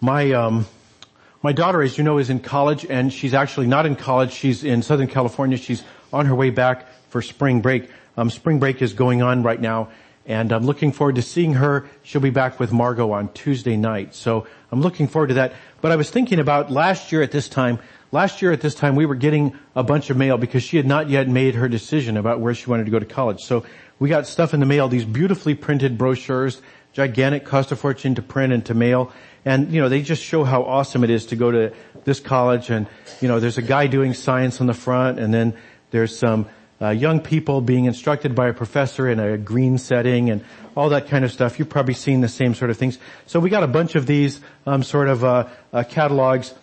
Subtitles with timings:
[0.00, 0.66] my um,
[1.42, 4.32] my daughter, as you know, is in college, and she's actually not in college.
[4.32, 5.56] She's in Southern California.
[5.56, 7.90] She's on her way back for spring break.
[8.16, 9.90] Um, spring break is going on right now,
[10.26, 11.88] and I'm looking forward to seeing her.
[12.02, 15.52] She'll be back with Margot on Tuesday night, so I'm looking forward to that.
[15.80, 17.78] But I was thinking about last year at this time.
[18.10, 20.86] Last year at this time, we were getting a bunch of mail because she had
[20.86, 23.40] not yet made her decision about where she wanted to go to college.
[23.40, 23.66] So
[23.98, 26.62] we got stuff in the mail, these beautifully printed brochures,
[26.92, 29.12] gigantic cost a fortune to print and to mail.
[29.44, 31.72] And, you know, they just show how awesome it is to go to
[32.04, 32.86] this college and,
[33.20, 35.54] you know, there's a guy doing science on the front and then
[35.90, 36.46] there's some
[36.80, 40.44] uh, young people being instructed by a professor in a green setting and
[40.76, 41.58] all that kind of stuff.
[41.58, 42.98] You've probably seen the same sort of things.
[43.26, 46.54] So we got a bunch of these um, sort of uh, uh, catalogs.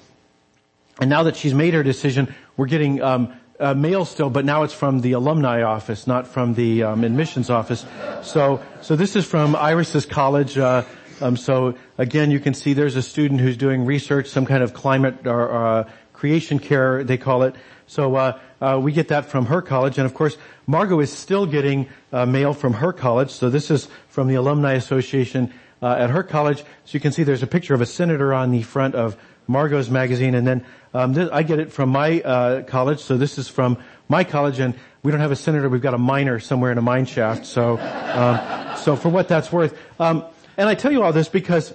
[0.99, 4.63] And now that she's made her decision, we're getting um, uh, mail still, but now
[4.63, 7.85] it's from the alumni office, not from the um, admissions office.
[8.23, 10.57] So, so this is from Iris's college.
[10.57, 10.83] Uh,
[11.21, 14.73] um, so again, you can see there's a student who's doing research, some kind of
[14.73, 17.55] climate or uh, creation care, they call it.
[17.87, 21.45] So uh, uh, we get that from her college, and of course, Margot is still
[21.45, 23.29] getting uh, mail from her college.
[23.29, 26.61] So this is from the Alumni Association at her college.
[26.85, 29.15] So you can see there's a picture of a senator on the front of
[29.47, 32.99] Margot's magazine, and then um, I get it from my uh, college.
[32.99, 35.69] So this is from my college, and we don't have a senator.
[35.69, 37.45] We've got a miner somewhere in a mine shaft.
[37.45, 40.25] So, um, so for what that's worth, um,
[40.57, 41.73] and I tell you all this because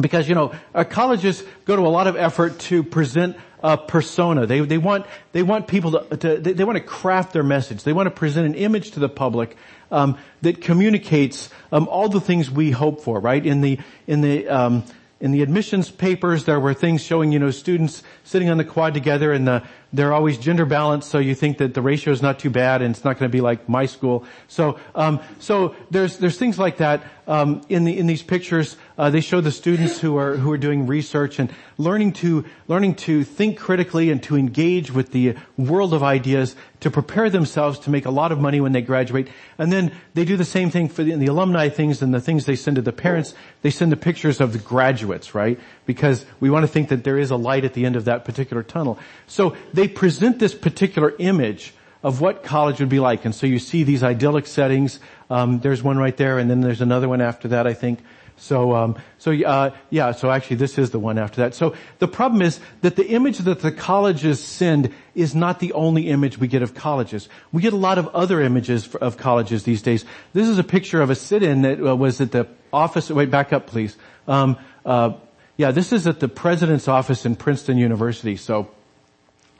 [0.00, 4.46] because you know uh, colleges go to a lot of effort to present a persona.
[4.46, 7.84] They they want they want people to, to they, they, want to craft their message.
[7.84, 9.56] They want to present an image to the public
[9.90, 13.20] um, that communicates um, all the things we hope for.
[13.20, 14.84] Right in the in the um,
[15.22, 18.92] in the admissions papers, there were things showing, you know, students sitting on the quad
[18.92, 22.40] together and the, they're always gender balanced, so you think that the ratio is not
[22.40, 24.24] too bad and it's not going to be like my school.
[24.48, 28.76] So, um, so there's, there's things like that, um, in the, in these pictures.
[29.02, 32.94] Uh, they show the students who are, who are doing research and learning to, learning
[32.94, 37.90] to think critically and to engage with the world of ideas to prepare themselves to
[37.90, 39.26] make a lot of money when they graduate.
[39.58, 42.46] And then they do the same thing for the, the alumni things and the things
[42.46, 43.34] they send to the parents.
[43.62, 45.58] They send the pictures of the graduates, right?
[45.84, 48.24] Because we want to think that there is a light at the end of that
[48.24, 49.00] particular tunnel.
[49.26, 51.74] So they present this particular image
[52.04, 53.24] of what college would be like.
[53.24, 55.00] And so you see these idyllic settings.
[55.28, 57.98] Um, there's one right there, and then there's another one after that, I think.
[58.42, 60.10] So, um, so uh, yeah.
[60.10, 61.54] So actually, this is the one after that.
[61.54, 66.08] So the problem is that the image that the colleges send is not the only
[66.08, 67.28] image we get of colleges.
[67.52, 70.04] We get a lot of other images for, of colleges these days.
[70.32, 73.10] This is a picture of a sit-in that uh, was at the office.
[73.10, 73.96] Wait, back up, please.
[74.26, 75.12] Um, uh,
[75.56, 78.34] yeah, this is at the president's office in Princeton University.
[78.34, 78.68] So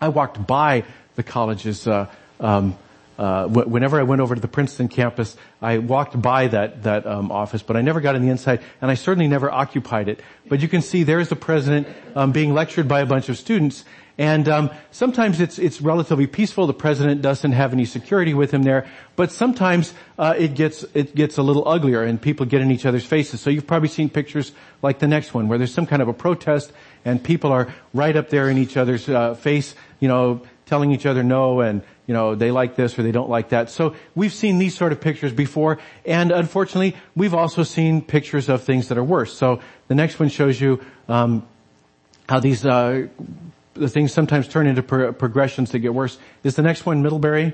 [0.01, 0.83] I walked by
[1.15, 2.11] the college's uh,
[2.41, 2.77] um,
[3.19, 7.31] uh, whenever I went over to the Princeton campus, I walked by that that um,
[7.31, 10.21] office, but I never got on the inside, and I certainly never occupied it.
[10.49, 13.85] But you can see there's the president um, being lectured by a bunch of students,
[14.19, 16.67] and um, sometimes it's it's relatively peaceful.
[16.67, 21.15] The president doesn't have any security with him there, but sometimes uh, it gets it
[21.15, 23.41] gets a little uglier, and people get in each other's faces.
[23.41, 26.15] So you've probably seen pictures like the next one, where there's some kind of a
[26.15, 26.73] protest,
[27.05, 31.07] and people are right up there in each other's uh, face, you know, telling each
[31.07, 33.71] other no and you know, they like this or they don't like that.
[33.71, 38.63] So we've seen these sort of pictures before, and unfortunately, we've also seen pictures of
[38.63, 39.33] things that are worse.
[39.37, 41.47] So the next one shows you um,
[42.29, 43.07] how these uh,
[43.75, 46.19] the things sometimes turn into pro- progressions that get worse.
[46.45, 47.53] Is the next one Middlebury?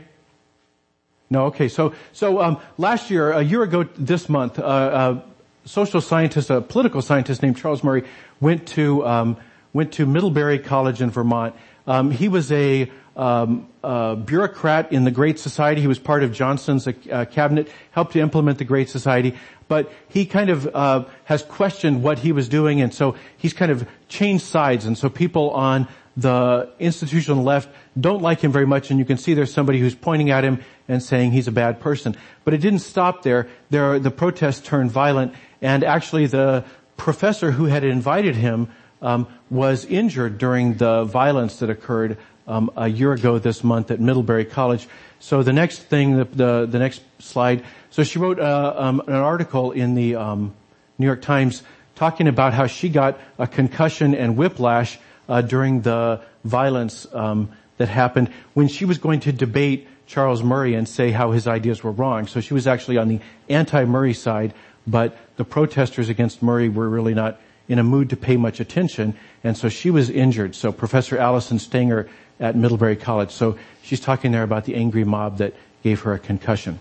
[1.31, 1.69] No, okay.
[1.69, 6.61] So so um, last year, a year ago this month, uh, a social scientist, a
[6.61, 8.05] political scientist named Charles Murray,
[8.41, 9.37] went to um,
[9.73, 11.55] went to Middlebury College in Vermont.
[11.89, 15.81] Um, he was a um, uh, bureaucrat in the Great Society.
[15.81, 19.35] He was part of Johnson's uh, cabinet, helped to implement the Great Society,
[19.69, 23.73] but he kind of uh, has questioned what he was doing, and so he's kind
[23.73, 24.85] of changed sides.
[24.85, 29.17] And so people on the institutional left don't like him very much, and you can
[29.17, 32.17] see there's somebody who's pointing at him and saying he's a bad person.
[32.45, 33.49] But it didn't stop there.
[33.71, 35.33] There, the protests turned violent,
[35.63, 36.65] and actually the
[36.99, 38.69] professor who had invited him
[39.01, 44.01] um, was injured during the violence that occurred um, a year ago this month at
[44.01, 44.89] Middlebury College.
[45.21, 47.65] So the next thing, the the, the next slide.
[47.91, 50.55] So she wrote uh, um, an article in the um,
[50.99, 51.63] New York Times
[51.95, 54.99] talking about how she got a concussion and whiplash
[55.29, 60.75] uh, during the violence um, that happened when she was going to debate Charles Murray
[60.75, 62.27] and say how his ideas were wrong.
[62.27, 64.55] So she was actually on the anti-Murray side,
[64.87, 69.15] but the protesters against Murray were really not in a mood to pay much attention,
[69.45, 70.55] and so she was injured.
[70.55, 72.09] So Professor Allison Stanger
[72.41, 73.31] at Middlebury College.
[73.31, 76.79] So she's talking there about the angry mob that gave her a concussion.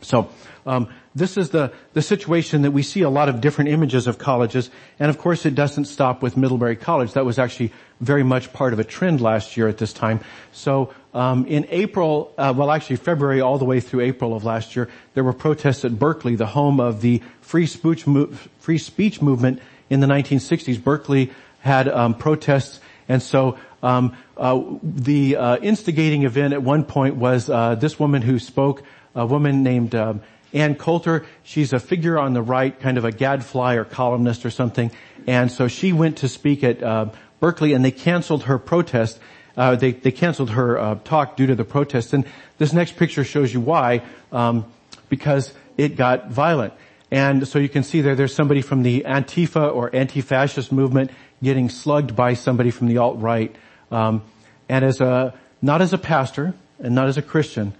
[0.00, 0.30] So,
[0.66, 4.18] um, this is the, the situation that we see a lot of different images of
[4.18, 7.14] colleges, and of course it doesn't stop with Middlebury College.
[7.14, 10.20] That was actually very much part of a trend last year at this time.
[10.52, 14.76] So um, in April, uh, well actually February all the way through April of last
[14.76, 18.30] year, there were protests at Berkeley, the home of the free speech, mo-
[18.60, 19.60] free speech movement
[19.90, 20.82] in the 1960s.
[20.82, 27.16] Berkeley had um, protests, and so um, uh, the uh, instigating event at one point
[27.16, 28.82] was uh, this woman who spoke,
[29.14, 30.20] a woman named um,
[30.52, 34.50] Ann Coulter, she's a figure on the right, kind of a gadfly or columnist or
[34.50, 34.90] something.
[35.26, 39.20] And so she went to speak at uh, Berkeley and they canceled her protest.
[39.56, 42.12] Uh, they, they canceled her uh, talk due to the protest.
[42.12, 42.24] And
[42.56, 44.02] this next picture shows you why,
[44.32, 44.64] um,
[45.08, 46.72] because it got violent.
[47.10, 51.10] And so you can see there, there's somebody from the Antifa or anti-fascist movement
[51.42, 53.54] getting slugged by somebody from the alt-right.
[53.90, 54.22] Um,
[54.68, 57.72] and as a, not as a pastor and not as a Christian,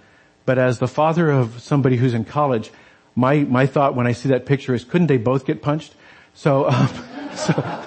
[0.45, 2.71] but as the father of somebody who's in college,
[3.15, 5.93] my, my thought when I see that picture is couldn't they both get punched?
[6.33, 6.89] So, um,
[7.35, 7.83] so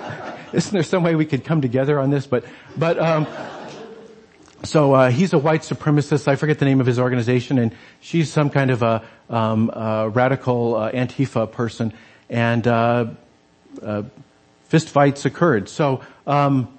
[0.53, 2.27] isn't there some way we could come together on this?
[2.27, 2.45] But,
[2.77, 3.27] but, um,
[4.65, 6.29] so uh, he's a white supremacist.
[6.29, 9.71] I forget the name of his organization, and she's some kind of a, um,
[10.13, 11.93] radical uh, Antifa person,
[12.29, 13.07] and uh,
[13.83, 14.03] uh
[14.65, 15.69] fist fights occurred.
[15.69, 16.79] So, um,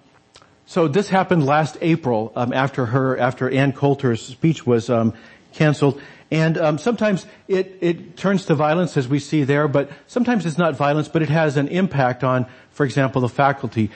[0.66, 5.14] so this happened last April um, after her after Ann Coulter's speech was um,
[5.54, 6.02] canceled.
[6.32, 10.58] And um, sometimes it, it turns to violence as we see there, but sometimes it's
[10.58, 13.92] not violence, but it has an impact on, for example, the faculty.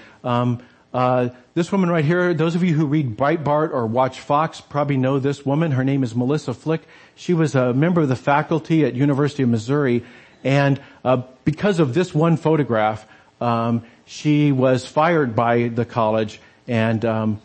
[0.94, 4.98] Uh, this woman right here, those of you who read Breitbart or watch Fox probably
[4.98, 5.72] know this woman.
[5.72, 6.88] Her name is Melissa Click.
[7.16, 10.04] She was a member of the faculty at University of Missouri,
[10.44, 13.06] and uh, because of this one photograph,
[13.42, 17.42] um, she was fired by the college, and um,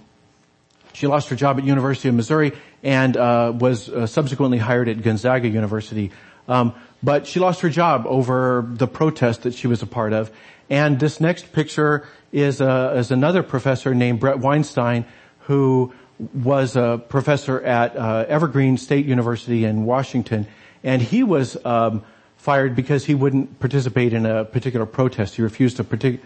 [0.92, 2.52] she lost her job at University of Missouri
[2.82, 6.10] and uh, was uh, subsequently hired at Gonzaga University.
[6.48, 10.30] Um, but she lost her job over the protest that she was a part of.
[10.70, 15.04] And this next picture is, uh, is another professor named Bret Weinstein,
[15.40, 15.92] who
[16.34, 20.46] was a professor at uh, Evergreen State University in Washington,
[20.84, 22.04] and he was um,
[22.36, 25.36] fired because he wouldn't participate in a particular protest.
[25.36, 26.20] He refused to partic-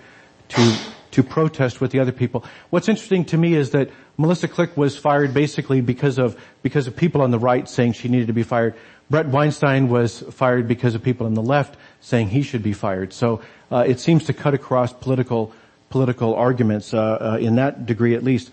[0.49, 0.77] to
[1.17, 2.45] to protest with the other people.
[2.69, 3.89] What's interesting to me is that
[4.19, 8.09] Melissa Click was fired basically because of, because of people on the right saying she
[8.09, 8.75] needed to be fired.
[9.09, 13.13] Bret Weinstein was fired because of people on the left saying he should be fired.
[13.13, 15.53] So uh, it seems to cut across political
[15.89, 18.51] political arguments uh, uh, in that degree at least.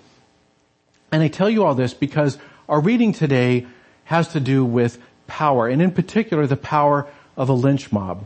[1.11, 2.37] And I tell you all this because
[2.69, 3.67] our reading today
[4.05, 8.25] has to do with power, and in particular the power of a lynch mob.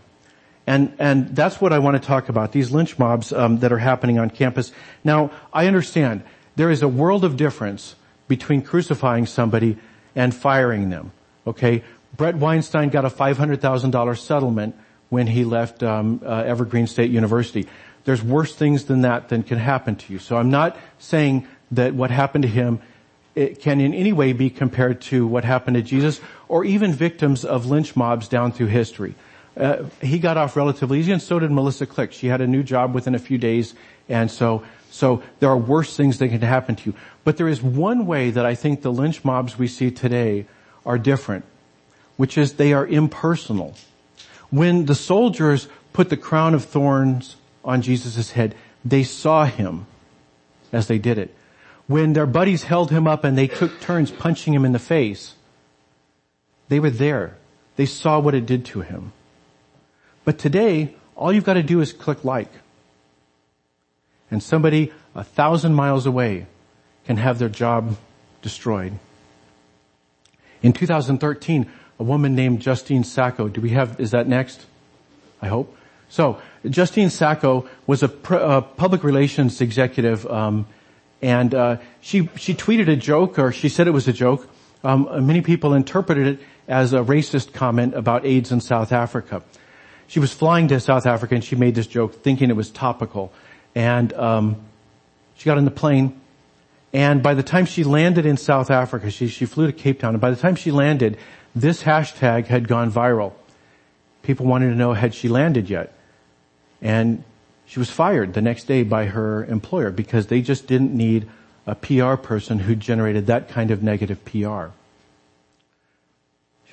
[0.66, 3.78] And, and that's what I want to talk about, these lynch mobs um, that are
[3.78, 4.74] happening on campus.
[5.04, 6.24] Now, I understand
[6.58, 7.96] there is a world of difference
[8.28, 9.78] between crucifying somebody
[10.14, 11.14] and firing them.
[11.46, 11.84] Okay?
[12.16, 14.76] Bret Weinstein got a $500,000 settlement
[15.10, 17.68] when he left um, uh, Evergreen State University.
[18.06, 20.20] There's worse things than that than can happen to you.
[20.20, 22.80] So I'm not saying that what happened to him
[23.60, 27.68] can in any way be compared to what happened to Jesus or even victims of
[27.68, 29.14] lynch mobs down through history.
[29.56, 32.14] Uh, he got off relatively easy, and so did Melissa Click.
[32.14, 33.74] She had a new job within a few days,
[34.08, 36.96] and so so there are worse things that can happen to you.
[37.24, 40.46] But there is one way that I think the lynch mobs we see today
[40.86, 41.46] are different,
[42.18, 43.76] which is they are impersonal.
[44.50, 49.86] When the soldiers put the crown of thorns on Jesus' head, they saw him
[50.72, 51.34] as they did it.
[51.88, 55.36] When their buddies held him up and they took turns punching him in the face,
[56.68, 57.38] they were there.
[57.78, 59.14] They saw what it did to him.
[60.26, 62.52] But today, all you've got to do is click like.
[64.30, 66.48] And somebody a thousand miles away
[67.06, 67.96] can have their job
[68.42, 69.00] destroyed.
[70.62, 74.66] In 2013, a woman named Justine Sacco, do we have, is that next?
[75.42, 75.76] I hope.
[76.10, 80.66] So, Justine Sacco was a, pr- public relations executive, um,
[81.22, 84.48] and uh, she she tweeted a joke, or she said it was a joke.
[84.84, 89.44] Um, many people interpreted it as a racist comment about AIDS in South Africa
[90.08, 93.32] she was flying to South Africa and she made this joke thinking it was topical.
[93.76, 94.58] And um,
[95.36, 96.20] she got on the plane
[96.94, 100.14] and by the time she landed in South Africa, she, she flew to Cape Town,
[100.14, 101.18] and by the time she landed,
[101.56, 103.34] this hashtag had gone viral.
[104.24, 105.94] People wanted to know had she landed yet.
[106.82, 107.24] And
[107.66, 111.28] she was fired the next day by her employer because they just didn't need
[111.66, 114.68] a PR person who generated that kind of negative PR.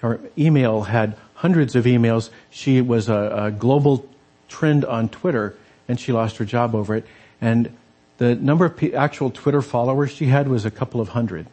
[0.00, 2.30] Her email had hundreds of emails.
[2.50, 4.08] She was a, a global
[4.48, 5.56] trend on Twitter
[5.88, 7.06] and she lost her job over it.
[7.40, 7.74] And
[8.18, 11.46] the number of actual Twitter followers she had was a couple of hundred.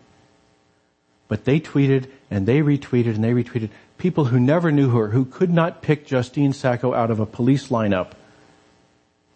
[1.31, 3.69] but they tweeted and they retweeted and they retweeted.
[3.97, 7.69] People who never knew her, who could not pick Justine Sacco out of a police
[7.69, 8.11] lineup,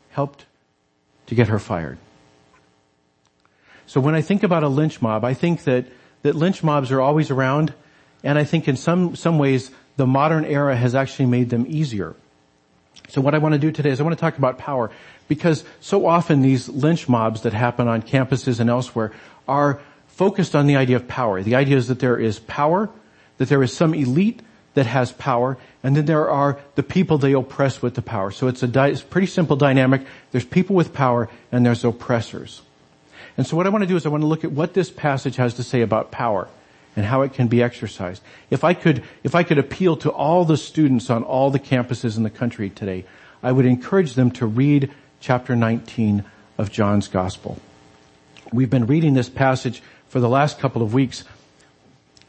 [0.10, 0.46] helped
[1.28, 1.98] to get her fired.
[3.88, 5.86] So when I think about a lynch mob, I think that,
[6.24, 7.74] that lynch mobs are always around,
[8.26, 12.14] and I think in some, some ways the modern era has actually made them easier.
[13.10, 14.92] So what I want to do today is I want to talk about power,
[15.28, 19.12] because so often these lynch mobs that happen on campuses and elsewhere
[19.48, 21.44] are focused on the idea of power.
[21.44, 22.90] The idea is that there is power,
[23.38, 24.42] that there is some elite
[24.74, 28.32] that has power, and then there are the people they oppress with the power.
[28.32, 30.06] So it's a di- it's pretty simple dynamic.
[30.32, 32.62] There's people with power and there's oppressors.
[33.38, 34.90] And so what I want to do is I want to look at what this
[34.90, 36.48] passage has to say about power
[36.96, 38.22] and how it can be exercised.
[38.50, 42.18] If I could, if I could appeal to all the students on all the campuses
[42.18, 43.06] in the country today,
[43.44, 46.24] I would encourage them to read chapter 19
[46.58, 47.60] of John's Gospel.
[48.54, 51.24] We've been reading this passage for the last couple of weeks,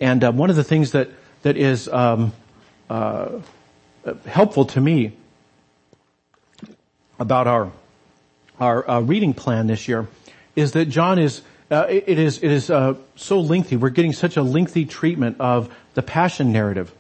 [0.01, 1.11] and uh, one of the things that
[1.43, 2.33] that is um,
[2.91, 3.41] uh,
[4.27, 5.13] helpful to me
[7.19, 7.71] about our
[8.59, 10.09] our uh, reading plan this year
[10.55, 13.77] is that John is uh, it is it is uh, so lengthy.
[13.77, 16.93] We're getting such a lengthy treatment of the passion narrative.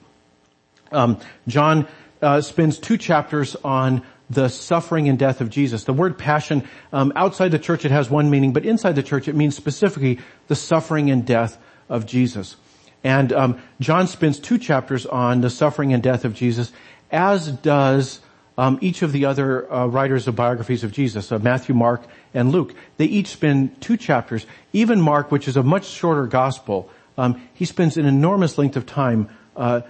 [0.91, 1.87] Um, John
[2.21, 5.85] uh, spends two chapters on the suffering and death of Jesus.
[5.85, 9.29] The word passion um, outside the church it has one meaning, but inside the church
[9.29, 10.19] it means specifically
[10.49, 11.59] the suffering and death
[11.89, 12.57] of Jesus.
[13.05, 16.73] And um, John spends two chapters on the suffering and death of Jesus,
[17.13, 18.21] as does
[18.59, 22.51] um, each of the other uh, writers of biographies of Jesus, uh, Matthew, Mark, and
[22.51, 22.75] Luke.
[22.97, 24.47] They each spend two chapters.
[24.73, 28.87] Even Mark, which is a much shorter gospel, um, he spends an enormous length of
[28.87, 29.83] time uh,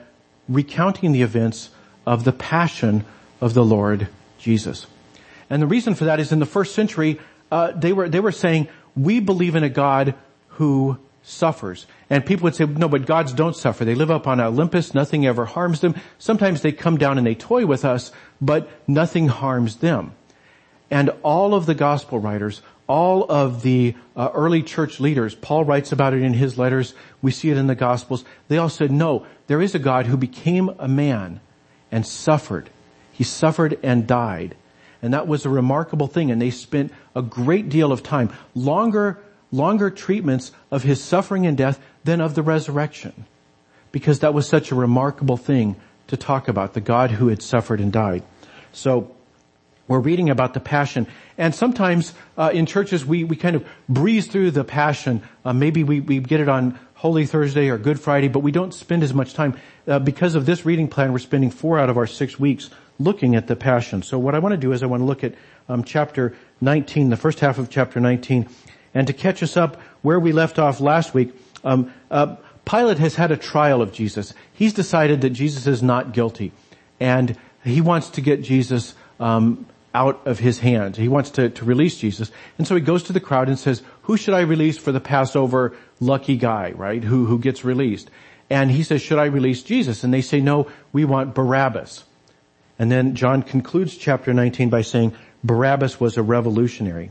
[0.49, 1.71] recounting the events
[2.05, 3.05] of the passion
[3.41, 4.09] of the Lord
[4.39, 4.87] Jesus.
[5.51, 7.21] And the reason for that is in the first century,
[7.51, 10.15] uh, they were they were saying we believe in a God
[10.49, 11.87] who suffers.
[12.09, 13.85] And people would say, no, but gods don't suffer.
[13.85, 14.95] They live up on Olympus.
[14.95, 15.97] Nothing ever harms them.
[16.19, 20.15] Sometimes they come down and they toy with us, but nothing harms them.
[20.89, 25.91] And all of the gospel writers, all of the uh, early church leaders, Paul writes
[25.91, 26.95] about it in his letters.
[27.21, 28.25] We see it in the gospels.
[28.47, 31.41] They all said, no, there is a God who became a man
[31.91, 32.71] and suffered.
[33.11, 34.55] He suffered and died.
[35.03, 36.31] And that was a remarkable thing.
[36.31, 39.19] And they spent a great deal of time, longer
[39.57, 43.27] longer treatments of his suffering and death than of the resurrection.
[43.93, 45.77] Because that was such a remarkable thing
[46.09, 48.23] to talk about, the God who had suffered and died.
[48.73, 49.13] So,
[49.89, 51.07] we're reading about the passion,
[51.39, 55.23] and sometimes uh, in churches we, we kind of breeze through the passion.
[55.45, 58.75] Uh, maybe we, we get it on Holy Thursday or Good Friday, but we don't
[58.75, 59.57] spend as much time.
[59.87, 63.37] Uh, because of this reading plan, we're spending four out of our six weeks looking
[63.37, 64.03] at the passion.
[64.03, 65.35] So what I want to do is I want to look at
[65.69, 68.49] um, chapter 19, the first half of chapter 19,
[68.97, 71.35] and to catch us up where we left off last week,
[71.65, 74.33] um, uh, Pilate has had a trial of Jesus.
[74.55, 76.53] He's decided that Jesus is not guilty,
[76.99, 80.97] and he wants to get Jesus um, out of his hands.
[80.97, 83.83] He wants to, to release Jesus, and so he goes to the crowd and says,
[84.05, 86.73] "Who should I release for the Passover lucky guy?
[86.75, 87.05] Right?
[87.05, 88.11] Who who gets released?"
[88.49, 92.05] And he says, "Should I release Jesus?" And they say, "No, we want Barabbas."
[92.79, 97.11] And then John concludes chapter 19 by saying, Barabbas was a revolutionary.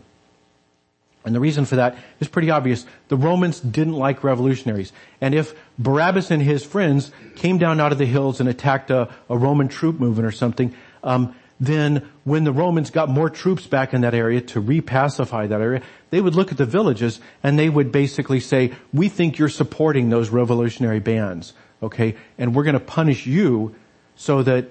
[1.25, 2.85] And the reason for that is pretty obvious.
[3.07, 4.93] The Romans didn't like revolutionaries.
[5.19, 9.09] And if Barabbas and his friends came down out of the hills and attacked a,
[9.29, 13.93] a Roman troop movement or something, um, then when the Romans got more troops back
[13.93, 17.69] in that area to repacify that area, they would look at the villages and they
[17.69, 22.15] would basically say, we think you're supporting those revolutionary bands, okay?
[22.37, 23.75] And we're gonna punish you
[24.15, 24.69] so that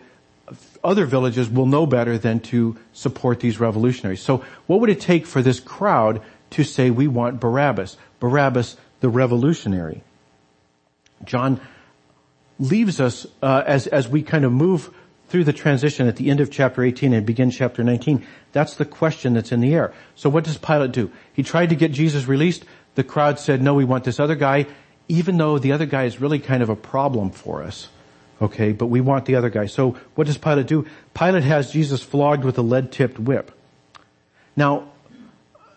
[0.83, 4.21] other villages will know better than to support these revolutionaries.
[4.21, 6.21] So what would it take for this crowd
[6.55, 7.97] to say we want Barabbas.
[8.21, 10.03] Barabbas, the revolutionary.
[11.25, 11.61] John
[12.59, 14.91] leaves us uh, as as we kind of move
[15.29, 18.25] through the transition at the end of chapter 18 and begin chapter 19.
[18.53, 19.93] That's the question that's in the air.
[20.15, 21.11] So what does Pilate do?
[21.33, 22.65] He tried to get Jesus released.
[22.95, 24.67] The crowd said, no, we want this other guy,
[25.09, 27.89] even though the other guy is really kind of a problem for us.
[28.41, 29.67] Okay, but we want the other guy.
[29.67, 30.87] So what does Pilate do?
[31.15, 33.51] Pilate has Jesus flogged with a lead-tipped whip.
[34.55, 34.91] Now,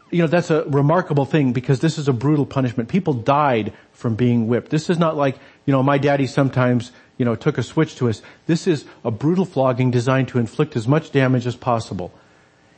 [0.09, 2.89] you know, that's a remarkable thing because this is a brutal punishment.
[2.89, 4.69] People died from being whipped.
[4.69, 8.09] This is not like, you know, my daddy sometimes, you know, took a switch to
[8.09, 8.21] us.
[8.45, 12.13] This is a brutal flogging designed to inflict as much damage as possible.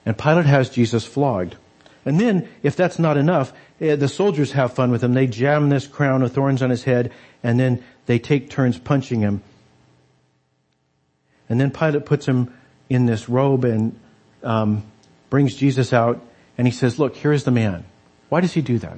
[0.05, 1.55] And Pilate has Jesus flogged.
[2.05, 5.13] And then, if that's not enough, eh, the soldiers have fun with him.
[5.13, 7.11] They jam this crown of thorns on his head,
[7.43, 9.43] and then they take turns punching him.
[11.49, 12.53] And then Pilate puts him
[12.89, 13.99] in this robe and
[14.43, 14.83] um,
[15.29, 16.21] brings Jesus out
[16.59, 17.85] and he says, look, here is the man.
[18.27, 18.97] Why does he do that?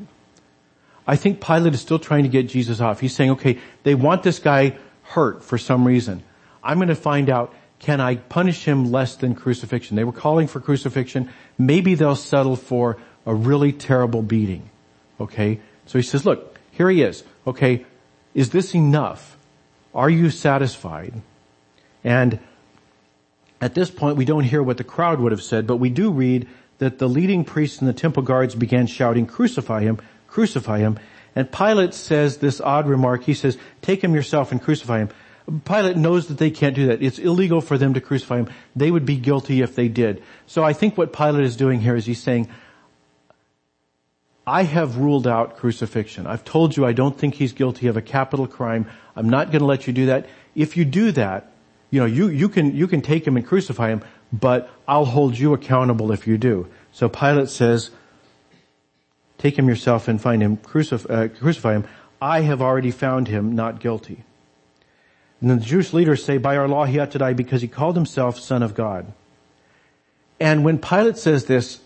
[1.06, 3.00] I think Pilate is still trying to get Jesus off.
[3.00, 6.24] He's saying, okay, they want this guy hurt for some reason.
[6.64, 9.96] I'm going to find out, can I punish him less than crucifixion?
[9.96, 11.30] They were calling for crucifixion.
[11.56, 14.68] Maybe they'll settle for a really terrible beating.
[15.20, 15.60] Okay?
[15.86, 17.24] So he says, look, here he is.
[17.46, 17.86] Okay,
[18.34, 19.38] is this enough?
[19.94, 21.14] Are you satisfied?
[22.04, 22.40] And
[23.62, 26.10] at this point, we don't hear what the crowd would have said, but we do
[26.10, 26.48] read
[26.82, 30.98] that the leading priests and the temple guards began shouting, crucify him, crucify him.
[31.36, 33.24] And Pilate says this odd remark.
[33.24, 35.10] He says, take him yourself and crucify him.
[35.64, 37.04] Pilate knows that they can't do that.
[37.04, 38.50] It's illegal for them to crucify him.
[38.76, 40.24] They would be guilty if they did.
[40.48, 42.50] So I think what Pilate is doing here is he's saying,
[44.48, 46.26] I have ruled out crucifixion.
[46.26, 48.90] I've told you I don't think he's guilty of a capital crime.
[49.16, 50.26] I'm not going to let you do that.
[50.56, 51.52] If you do that,
[51.92, 55.38] you know, you, you can, you can take him and crucify him, but I'll hold
[55.38, 56.68] you accountable if you do.
[56.92, 57.92] So Pilate says,
[59.38, 61.88] take him yourself and find him, crucif- uh, crucify him.
[62.22, 64.24] I have already found him not guilty.
[65.42, 67.96] And the Jewish leaders say, by our law he ought to die because he called
[67.96, 69.12] himself son of God.
[70.40, 71.80] And when Pilate says this,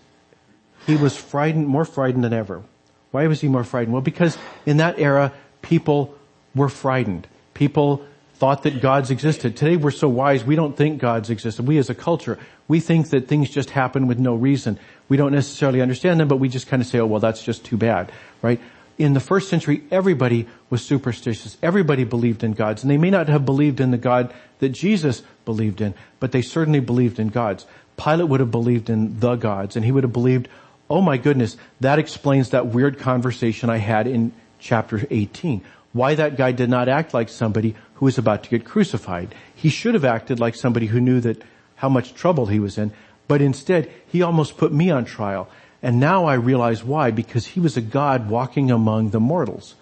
[0.85, 2.63] he was frightened, more frightened than ever.
[3.11, 3.93] Why was he more frightened?
[3.93, 6.15] Well, because in that era, people
[6.53, 7.27] were frightened.
[7.53, 9.55] People thought that gods existed.
[9.55, 11.65] Today we're so wise, we don't think gods existed.
[11.65, 12.37] We as a culture,
[12.67, 14.77] we think that things just happen with no reason.
[15.07, 17.63] We don't necessarily understand them, but we just kind of say, oh well, that's just
[17.63, 18.11] too bad,
[18.41, 18.59] right?
[18.97, 21.57] In the first century, everybody was superstitious.
[21.61, 25.21] Everybody believed in gods, and they may not have believed in the God that Jesus
[25.43, 27.65] believed in, but they certainly believed in gods.
[27.97, 30.47] Pilate would have believed in the gods, and he would have believed,
[30.89, 35.61] oh my goodness, that explains that weird conversation I had in chapter 18
[35.95, 39.33] why that guy did not act like somebody who was about to get crucified.
[39.55, 41.41] He should have acted like somebody who knew that
[41.75, 42.91] how much trouble he was in,
[43.27, 45.49] but instead he almost put me on trial.
[45.81, 49.75] And now I realize why, because he was a God walking among the mortals.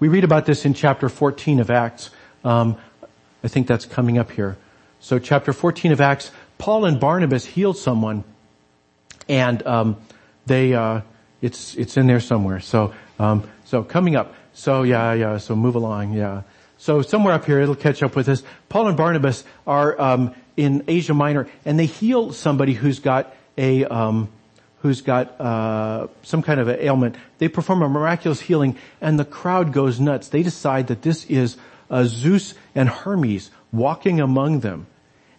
[0.00, 2.10] We read about this in chapter 14 of Acts.
[2.42, 2.76] Um,
[3.42, 4.56] I think that's coming up here.
[5.00, 8.24] So chapter 14 of Acts, Paul and Barnabas healed someone,
[9.28, 9.96] and um,
[10.46, 11.02] they uh,
[11.42, 12.60] it's it's in there somewhere.
[12.60, 16.42] So um, so coming up, so yeah, yeah, so move along, yeah.
[16.84, 18.42] So somewhere up here, it'll catch up with us.
[18.68, 23.86] Paul and Barnabas are um, in Asia Minor, and they heal somebody who's got a
[23.86, 24.28] um,
[24.80, 27.16] who's got uh, some kind of an ailment.
[27.38, 30.28] They perform a miraculous healing, and the crowd goes nuts.
[30.28, 31.56] They decide that this is
[31.88, 34.86] uh, Zeus and Hermes walking among them,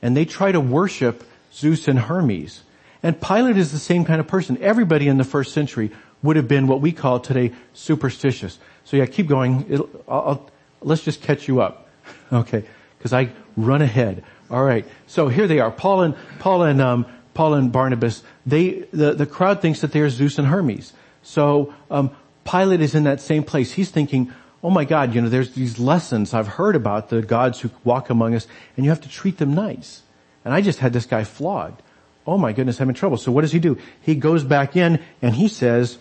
[0.01, 2.63] and they try to worship Zeus and Hermes.
[3.03, 4.57] And Pilate is the same kind of person.
[4.63, 5.91] Everybody in the first century
[6.23, 8.57] would have been what we call today superstitious.
[8.83, 9.87] So yeah, keep going.
[10.07, 10.49] I'll, I'll,
[10.85, 11.81] let's just catch you up.
[12.33, 12.63] Okay.
[13.01, 14.23] Cause I run ahead.
[14.49, 14.83] All right.
[15.05, 15.69] So here they are.
[15.69, 20.09] Paul and, Paul and, um, Paul and Barnabas, they, the, the crowd thinks that they're
[20.09, 20.93] Zeus and Hermes.
[21.21, 23.73] So, um, Pilate is in that same place.
[23.73, 27.59] He's thinking, oh my God, you know, there's these lessons I've heard about the gods
[27.59, 30.01] who walk among us and you have to treat them nice.
[30.43, 31.81] And I just had this guy flogged.
[32.25, 33.17] Oh my goodness, I'm in trouble.
[33.17, 33.77] So what does he do?
[34.01, 35.99] He goes back in and he says,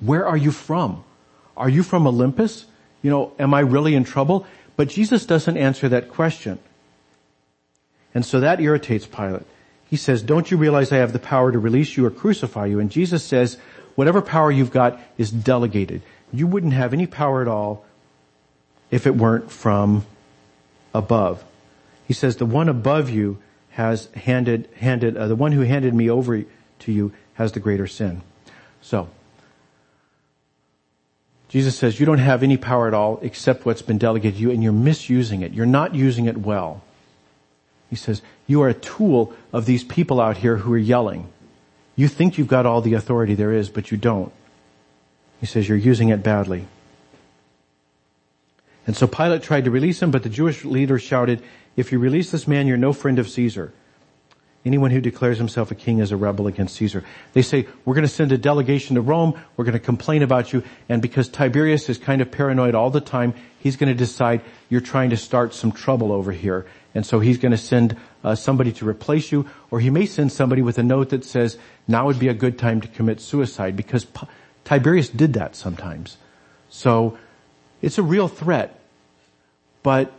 [0.00, 1.04] where are you from?
[1.56, 2.64] Are you from Olympus?
[3.02, 4.46] You know, am I really in trouble?
[4.76, 6.58] But Jesus doesn't answer that question.
[8.14, 9.46] And so that irritates Pilate.
[9.88, 12.78] He says, don't you realize I have the power to release you or crucify you?
[12.78, 13.56] And Jesus says,
[13.94, 16.02] whatever power you've got is delegated.
[16.32, 17.84] You wouldn't have any power at all
[18.90, 20.06] if it weren't from
[20.94, 21.44] above.
[22.06, 23.38] He says, the one above you
[23.70, 26.42] has handed, handed, uh, the one who handed me over
[26.80, 28.22] to you has the greater sin.
[28.82, 29.08] So,
[31.50, 34.50] Jesus says you don't have any power at all except what's been delegated to you
[34.52, 35.52] and you're misusing it.
[35.52, 36.80] You're not using it well.
[37.90, 41.28] He says you are a tool of these people out here who are yelling.
[41.96, 44.32] You think you've got all the authority there is, but you don't.
[45.40, 46.66] He says you're using it badly.
[48.86, 51.42] And so Pilate tried to release him, but the Jewish leaders shouted,
[51.76, 53.72] if you release this man, you're no friend of Caesar.
[54.64, 57.02] Anyone who declares himself a king is a rebel against Caesar.
[57.32, 60.52] They say, we're going to send a delegation to Rome, we're going to complain about
[60.52, 64.42] you, and because Tiberius is kind of paranoid all the time, he's going to decide
[64.68, 66.66] you're trying to start some trouble over here.
[66.94, 70.30] And so he's going to send uh, somebody to replace you, or he may send
[70.30, 71.56] somebody with a note that says,
[71.88, 74.26] now would be a good time to commit suicide, because P-
[74.64, 76.18] Tiberius did that sometimes.
[76.68, 77.16] So,
[77.80, 78.78] it's a real threat.
[79.82, 80.12] But,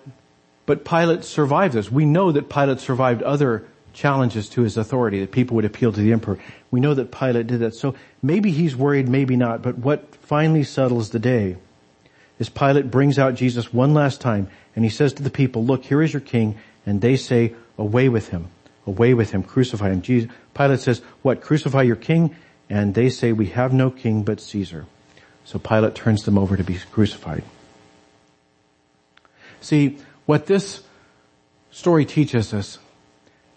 [0.66, 1.92] but Pilate survived this.
[1.92, 6.00] We know that Pilate survived other challenges to his authority, that people would appeal to
[6.00, 6.40] the emperor.
[6.70, 7.76] We know that Pilate did that.
[7.76, 11.58] So maybe he's worried, maybe not, but what finally settles the day
[12.40, 15.84] is Pilate brings out Jesus one last time and he says to the people, look,
[15.84, 16.58] here is your king.
[16.86, 18.48] And they say, away with him,
[18.88, 20.02] away with him, crucify him.
[20.02, 22.36] Jesus, Pilate says, what, crucify your king?
[22.70, 24.86] And they say, we have no king but Caesar.
[25.44, 27.44] So Pilate turns them over to be crucified.
[29.60, 30.82] See, what this
[31.70, 32.80] story teaches us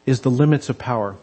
[0.07, 1.17] is the limits of power.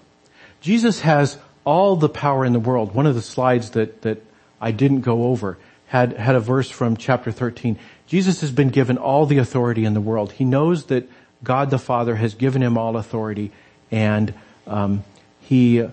[0.59, 2.93] Jesus has all the power in the world.
[2.93, 4.23] One of the slides that, that
[4.59, 7.77] I didn't go over had, had a verse from chapter 13.
[8.07, 10.33] Jesus has been given all the authority in the world.
[10.33, 11.09] He knows that
[11.43, 13.51] God the Father has given him all authority
[13.91, 14.33] and
[14.67, 15.03] um,
[15.41, 15.85] he,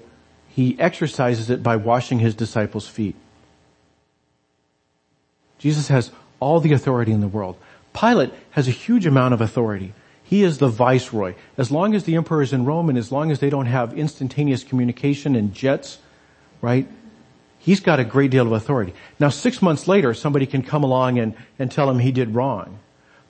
[0.51, 3.17] he exercises it by washing his disciples' feet.
[5.59, 7.57] Jesus has all the authority in the world.
[7.93, 9.93] Pilate has a huge amount of authority.
[10.29, 11.35] He is the viceroy.
[11.57, 13.97] As long as the emperor is in Rome and as long as they don't have
[13.97, 15.99] instantaneous communication and jets,
[16.61, 16.87] right?
[17.59, 18.93] He's got a great deal of authority.
[19.19, 22.79] Now six months later, somebody can come along and, and tell him he did wrong.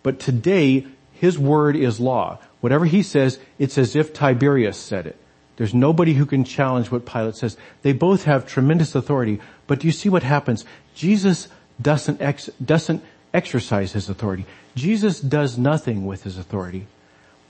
[0.02, 2.38] But today, his word is law.
[2.60, 5.16] Whatever he says, it's as if Tiberius said it.
[5.56, 7.56] There's nobody who can challenge what Pilate says.
[7.82, 10.64] They both have tremendous authority, but do you see what happens?
[10.96, 11.46] Jesus
[11.80, 14.46] doesn't ex- doesn't exercise his authority.
[14.78, 16.86] Jesus does nothing with his authority.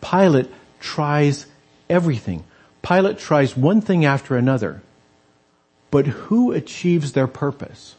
[0.00, 1.46] Pilate tries
[1.88, 2.44] everything.
[2.82, 4.82] Pilate tries one thing after another.
[5.90, 7.94] But who achieves their purpose?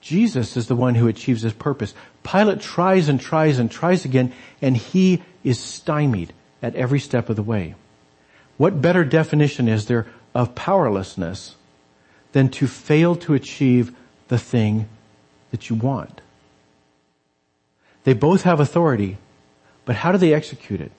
[0.00, 1.94] Jesus is the one who achieves his purpose.
[2.22, 7.36] Pilate tries and tries and tries again, and he is stymied at every step of
[7.36, 7.74] the way.
[8.56, 11.56] What better definition is there of powerlessness
[12.32, 13.92] than to fail to achieve
[14.28, 14.88] the thing
[15.50, 16.20] that you want?
[18.06, 19.18] They both have authority,
[19.84, 20.92] but how do they execute it?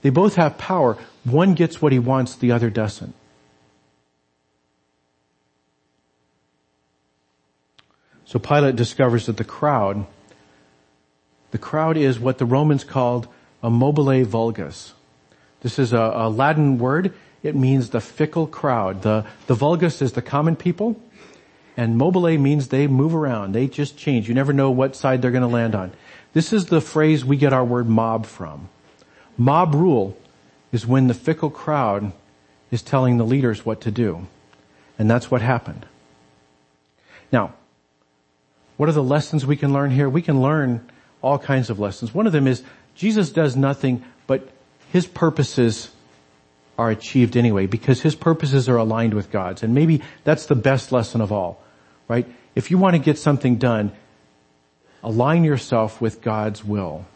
[0.00, 0.96] They both have power.
[1.22, 3.14] One gets what he wants, the other doesn't.
[8.24, 10.06] So Pilate discovers that the crowd,
[11.50, 13.28] the crowd is what the Romans called
[13.62, 14.94] a mobile vulgus.
[15.60, 17.12] This is a, a Latin word.
[17.42, 19.02] It means the fickle crowd.
[19.02, 20.98] The, the vulgus is the common people,
[21.76, 23.52] and mobile means they move around.
[23.52, 24.26] They just change.
[24.26, 25.92] You never know what side they're going to land on.
[26.36, 28.68] This is the phrase we get our word mob from.
[29.38, 30.18] Mob rule
[30.70, 32.12] is when the fickle crowd
[32.70, 34.26] is telling the leaders what to do.
[34.98, 35.86] And that's what happened.
[37.32, 37.54] Now,
[38.76, 40.10] what are the lessons we can learn here?
[40.10, 40.86] We can learn
[41.22, 42.12] all kinds of lessons.
[42.12, 42.62] One of them is
[42.94, 44.46] Jesus does nothing, but
[44.92, 45.88] his purposes
[46.76, 49.62] are achieved anyway because his purposes are aligned with God's.
[49.62, 51.64] And maybe that's the best lesson of all,
[52.08, 52.26] right?
[52.54, 53.90] If you want to get something done,
[55.02, 57.06] align yourself with God's will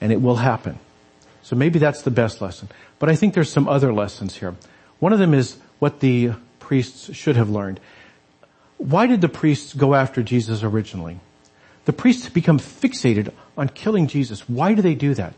[0.00, 0.78] and it will happen.
[1.42, 2.68] So maybe that's the best lesson.
[2.98, 4.54] But I think there's some other lessons here.
[4.98, 7.80] One of them is what the priests should have learned.
[8.76, 11.18] Why did the priests go after Jesus originally?
[11.86, 14.48] The priests become fixated on killing Jesus.
[14.48, 15.34] Why do they do that?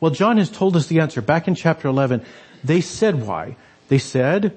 [0.00, 1.20] Well, John has told us the answer.
[1.20, 2.24] Back in chapter 11,
[2.62, 3.56] they said why.
[3.88, 4.56] They said,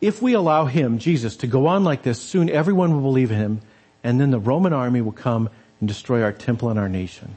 [0.00, 3.38] if we allow him, Jesus, to go on like this, soon everyone will believe in
[3.38, 3.60] him,
[4.06, 7.36] and then the Roman army will come and destroy our temple and our nation.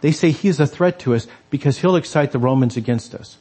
[0.00, 3.36] They say he is a threat to us because he'll excite the Romans against us.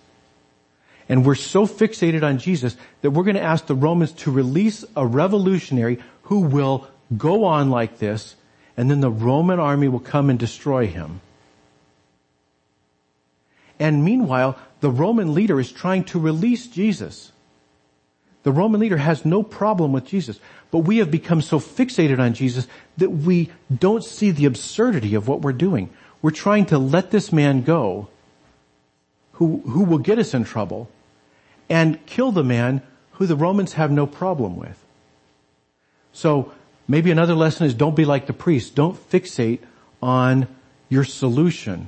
[1.07, 4.83] And we're so fixated on Jesus that we're going to ask the Romans to release
[4.97, 8.35] a revolutionary who will go on like this
[8.75, 11.21] and then the Roman army will come and destroy him.
[13.79, 17.31] And meanwhile, the Roman leader is trying to release Jesus.
[18.43, 20.39] The Roman leader has no problem with Jesus,
[20.71, 25.27] but we have become so fixated on Jesus that we don't see the absurdity of
[25.27, 25.89] what we're doing.
[26.21, 28.07] We're trying to let this man go
[29.33, 30.89] who, who will get us in trouble
[31.69, 32.81] and kill the man
[33.13, 34.83] who the Romans have no problem with.
[36.11, 36.51] So
[36.87, 38.75] maybe another lesson is don't be like the priest.
[38.75, 39.59] Don't fixate
[40.01, 40.47] on
[40.89, 41.87] your solution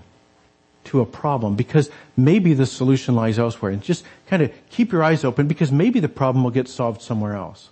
[0.86, 5.04] to a problem because maybe the solution lies elsewhere and just kind of keep your
[5.04, 7.69] eyes open because maybe the problem will get solved somewhere else.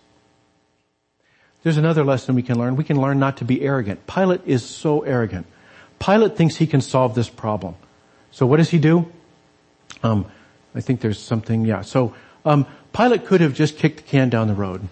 [1.63, 2.75] There's another lesson we can learn.
[2.75, 4.07] We can learn not to be arrogant.
[4.07, 5.45] Pilate is so arrogant.
[5.99, 7.75] Pilate thinks he can solve this problem.
[8.31, 9.11] So what does he do?
[10.01, 10.25] Um,
[10.73, 11.81] I think there's something, yeah.
[11.81, 14.87] So um, Pilate could have just kicked the can down the road.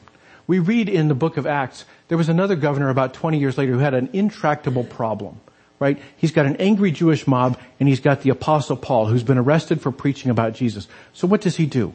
[0.45, 3.73] We read in the book of Acts, there was another governor about 20 years later
[3.73, 5.39] who had an intractable problem
[5.79, 5.99] right?
[6.17, 9.81] He's got an angry Jewish mob and he's got the apostle Paul who's been arrested
[9.81, 10.87] for preaching about Jesus.
[11.13, 11.93] So what does he do?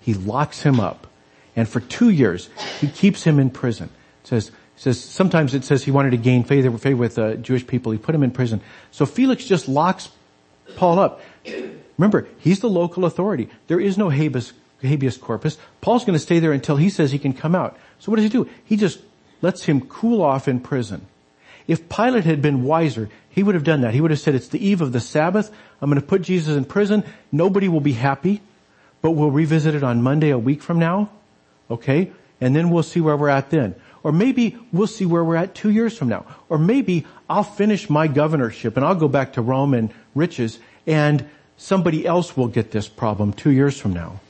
[0.00, 1.06] He locks him up.
[1.54, 2.48] And for two years,
[2.80, 3.88] he keeps him in prison.
[4.22, 7.34] It says, it says, sometimes it says he wanted to gain favor, favor with uh,
[7.36, 7.92] Jewish people.
[7.92, 8.60] He put him in prison.
[8.90, 10.10] So Felix just locks
[10.76, 11.20] Paul up.
[11.96, 13.48] Remember, he's the local authority.
[13.68, 15.56] There is no habeas, habeas corpus.
[15.80, 17.78] Paul's going to stay there until he says he can come out.
[17.98, 18.48] So what does he do?
[18.66, 19.00] He just
[19.40, 21.06] lets him cool off in prison.
[21.66, 23.92] If Pilate had been wiser, he would have done that.
[23.92, 25.50] He would have said, it's the eve of the Sabbath.
[25.80, 27.04] I'm going to put Jesus in prison.
[27.32, 28.40] Nobody will be happy,
[29.02, 31.10] but we'll revisit it on Monday a week from now.
[31.70, 32.12] Okay?
[32.40, 33.74] And then we'll see where we're at then.
[34.02, 36.26] Or maybe we'll see where we're at two years from now.
[36.48, 41.28] Or maybe I'll finish my governorship and I'll go back to Rome and riches and
[41.56, 44.20] somebody else will get this problem two years from now.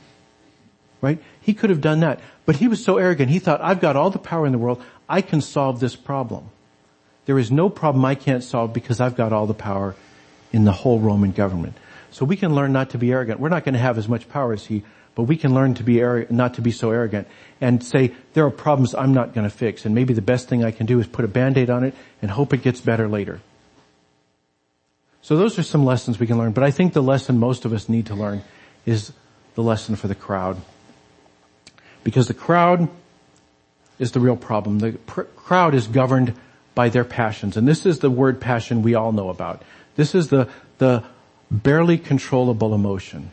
[1.03, 1.19] Right?
[1.43, 2.21] He could have done that.
[2.47, 3.31] But he was so arrogant.
[3.31, 4.83] He thought, I've got all the power in the world.
[5.09, 6.49] I can solve this problem.
[7.27, 9.95] There is no problem I can't solve because I've got all the power
[10.53, 11.77] in the whole Roman government.
[12.11, 13.41] So we can learn not to be arrogant.
[13.41, 14.85] We're not going to have as much power as he,
[15.15, 17.27] but we can learn to be arrogant, not to be so arrogant
[17.61, 19.85] and say, there are problems I'm not going to fix.
[19.85, 22.31] And maybe the best thing I can do is put a band-aid on it and
[22.31, 23.41] hope it gets better later.
[25.21, 27.73] So those are some lessons we can learn, but I think the lesson most of
[27.73, 28.43] us need to learn
[28.85, 29.13] is
[29.57, 30.57] the lesson for the crowd.
[32.05, 32.89] Because the crowd
[33.99, 34.79] is the real problem.
[34.79, 36.35] The pr- crowd is governed
[36.77, 37.57] by their passions.
[37.57, 39.63] And this is the word passion we all know about.
[39.97, 41.03] This is the, the
[41.51, 43.33] barely controllable emotion.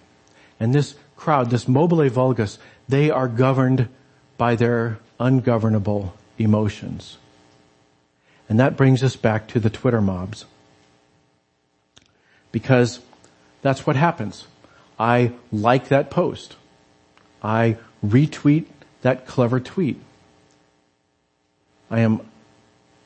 [0.60, 3.90] And this crowd, this mobile vulgus, they are governed
[4.38, 7.18] by their ungovernable emotions.
[8.48, 10.46] And that brings us back to the Twitter mobs.
[12.54, 13.02] Because
[13.62, 14.48] that's what happens.
[14.98, 16.56] I like that post.
[17.44, 17.76] I
[18.06, 18.68] retweet
[19.02, 20.00] that clever tweet.
[21.92, 22.22] I am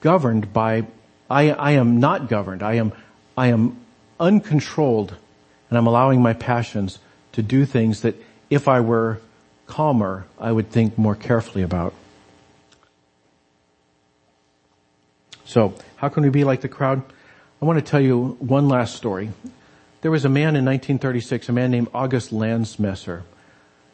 [0.01, 0.85] governed by,
[1.29, 2.63] I, I am not governed.
[2.63, 2.93] I am,
[3.37, 3.77] I am
[4.19, 5.15] uncontrolled
[5.69, 6.99] and I'm allowing my passions
[7.33, 8.15] to do things that
[8.49, 9.19] if I were
[9.65, 11.93] calmer, I would think more carefully about.
[15.45, 17.01] So, how can we be like the crowd?
[17.61, 19.31] I want to tell you one last story.
[20.01, 23.23] There was a man in 1936, a man named August Landmesser.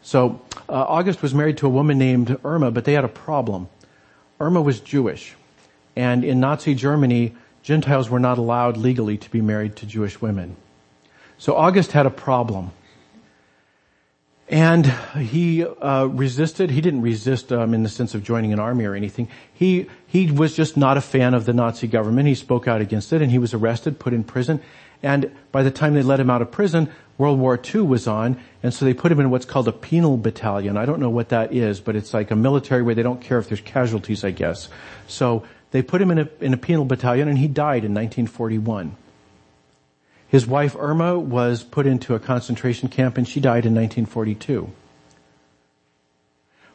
[0.01, 3.69] So, uh, August was married to a woman named Irma, but they had a problem.
[4.39, 5.35] Irma was Jewish.
[5.95, 10.56] And in Nazi Germany, Gentiles were not allowed legally to be married to Jewish women.
[11.38, 12.71] So August had a problem.
[14.49, 14.86] And
[15.17, 16.69] he uh, resisted.
[16.69, 19.29] He didn't resist um, in the sense of joining an army or anything.
[19.53, 22.27] He he was just not a fan of the Nazi government.
[22.27, 24.60] He spoke out against it, and he was arrested, put in prison.
[25.01, 28.39] And by the time they let him out of prison, World War II was on,
[28.63, 30.77] and so they put him in what's called a penal battalion.
[30.77, 33.38] I don't know what that is, but it's like a military where they don't care
[33.38, 34.69] if there's casualties, I guess.
[35.08, 38.95] So they put him in a, in a penal battalion, and he died in 1941.
[40.27, 44.71] His wife Irma was put into a concentration camp and she died in 1942.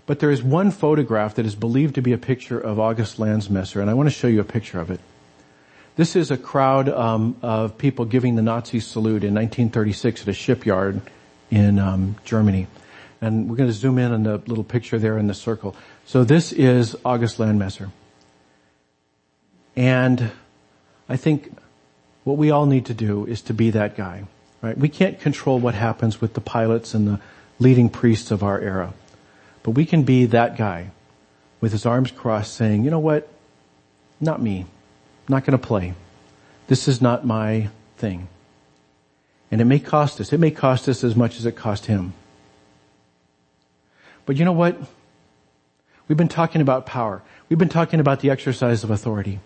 [0.05, 3.81] But there is one photograph that is believed to be a picture of August Landmesser,
[3.81, 5.01] and I want to show you a picture of it.
[5.95, 10.33] This is a crowd um, of people giving the Nazi salute in 1936 at a
[10.33, 11.01] shipyard
[11.51, 12.67] in um, Germany.
[13.21, 15.77] And we're going to zoom in on the little picture there in the circle.
[16.05, 17.91] So this is August Landmesser.
[19.79, 20.33] And
[21.09, 21.57] I think
[22.25, 24.25] what we all need to do is to be that guy,
[24.61, 24.77] right?
[24.77, 27.21] We can't control what happens with the Pilates and the
[27.61, 28.93] leading priests of our era.
[29.63, 30.91] But we can be that guy
[31.61, 33.29] with his arms crossed saying, you know what?
[34.21, 34.67] Not me.
[35.29, 35.95] not going to play.
[36.67, 38.27] This is not my thing.
[39.53, 40.33] And it may cost us.
[40.33, 42.15] It may cost us as much as it cost him.
[44.27, 44.77] But you know what?
[46.09, 47.23] We've been talking about power.
[47.49, 49.39] We've been talking about the exercise of authority.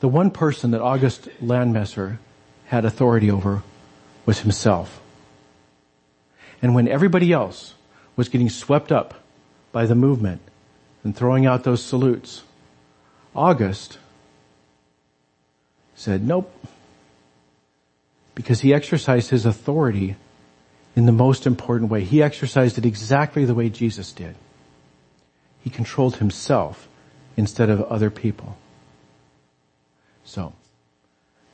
[0.00, 2.18] The one person that August Landmesser
[2.66, 3.62] had authority over
[4.26, 5.00] was himself.
[6.62, 7.74] And when everybody else
[8.16, 9.14] was getting swept up
[9.72, 10.40] by the movement
[11.04, 12.42] and throwing out those salutes,
[13.34, 13.98] August
[15.94, 16.50] said, nope.
[18.34, 20.16] Because he exercised his authority
[20.96, 22.04] in the most important way.
[22.04, 24.34] He exercised it exactly the way Jesus did.
[25.62, 26.88] He controlled himself
[27.36, 28.56] instead of other people.
[30.30, 30.52] So,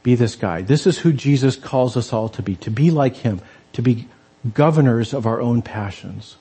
[0.02, 0.60] be this guy.
[0.60, 3.40] This is who Jesus calls us all to be, to be like him,
[3.72, 4.06] to be
[4.52, 6.36] governors of our own passions.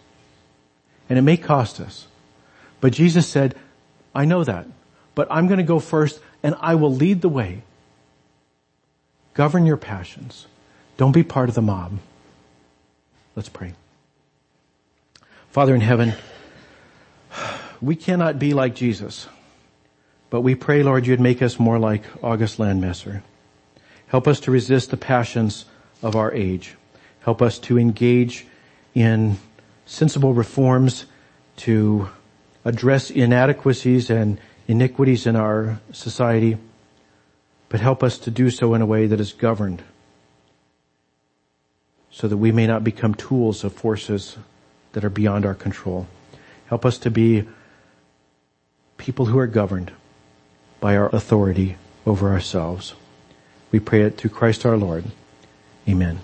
[1.07, 2.07] And it may cost us.
[2.81, 3.55] But Jesus said,
[4.13, 4.67] I know that,
[5.15, 7.61] but I'm going to go first and I will lead the way.
[9.33, 10.45] Govern your passions.
[10.97, 11.99] Don't be part of the mob.
[13.37, 13.75] Let's pray.
[15.51, 16.15] Father in heaven,
[17.81, 19.29] we cannot be like Jesus.
[20.29, 23.21] But we pray, Lord, you'd make us more like August Landmesser.
[24.07, 25.65] Help us to resist the passions
[26.01, 26.75] of our age.
[27.21, 28.45] Help us to engage
[28.93, 29.37] in
[29.85, 31.05] sensible reforms
[31.57, 32.09] to
[32.63, 36.57] address inadequacies and iniquities in our society,
[37.69, 39.83] but help us to do so in a way that is governed
[42.09, 44.37] so that we may not become tools of forces
[44.93, 46.07] that are beyond our control.
[46.67, 47.45] Help us to be
[48.97, 49.91] people who are governed
[50.85, 52.93] by our authority over ourselves.
[53.71, 55.05] We pray it through Christ our Lord.
[55.89, 56.19] Amen.